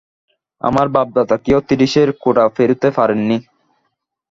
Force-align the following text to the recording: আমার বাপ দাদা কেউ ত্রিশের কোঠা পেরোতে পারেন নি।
আমার 0.61 0.87
বাপ 0.95 1.07
দাদা 1.15 1.35
কেউ 1.45 1.59
ত্রিশের 1.67 2.09
কোঠা 2.23 2.45
পেরোতে 2.55 2.89
পারেন 2.97 3.19
নি। 3.29 3.37